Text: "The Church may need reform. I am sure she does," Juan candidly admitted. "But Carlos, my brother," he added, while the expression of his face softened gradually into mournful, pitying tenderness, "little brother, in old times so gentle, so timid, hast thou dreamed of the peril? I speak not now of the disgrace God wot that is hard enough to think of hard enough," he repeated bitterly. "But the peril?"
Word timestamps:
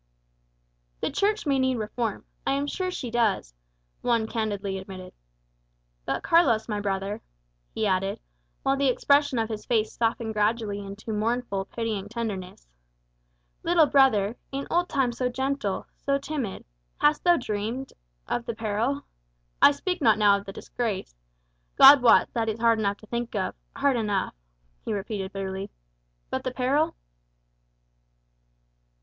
"The 1.01 1.11
Church 1.11 1.45
may 1.45 1.59
need 1.59 1.77
reform. 1.77 2.25
I 2.47 2.53
am 2.53 2.65
sure 2.65 2.89
she 2.89 3.11
does," 3.11 3.53
Juan 4.01 4.25
candidly 4.25 4.79
admitted. 4.79 5.13
"But 6.05 6.23
Carlos, 6.23 6.67
my 6.67 6.79
brother," 6.81 7.21
he 7.71 7.85
added, 7.85 8.19
while 8.63 8.75
the 8.75 8.87
expression 8.87 9.37
of 9.37 9.47
his 9.49 9.63
face 9.63 9.93
softened 9.93 10.33
gradually 10.33 10.79
into 10.79 11.13
mournful, 11.13 11.65
pitying 11.65 12.09
tenderness, 12.09 12.67
"little 13.61 13.85
brother, 13.85 14.35
in 14.51 14.65
old 14.71 14.89
times 14.89 15.19
so 15.19 15.29
gentle, 15.29 15.85
so 15.97 16.17
timid, 16.17 16.65
hast 16.97 17.23
thou 17.23 17.37
dreamed 17.37 17.93
of 18.27 18.47
the 18.47 18.55
peril? 18.55 19.03
I 19.61 19.69
speak 19.69 20.01
not 20.01 20.17
now 20.17 20.35
of 20.35 20.45
the 20.45 20.51
disgrace 20.51 21.13
God 21.75 22.01
wot 22.01 22.27
that 22.33 22.49
is 22.49 22.59
hard 22.59 22.79
enough 22.79 22.97
to 22.97 23.05
think 23.05 23.35
of 23.35 23.53
hard 23.75 23.97
enough," 23.97 24.33
he 24.83 24.93
repeated 24.95 25.31
bitterly. 25.31 25.69
"But 26.31 26.43
the 26.43 26.49
peril?" 26.51 26.95